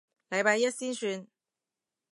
[0.31, 1.27] 禮拜一先算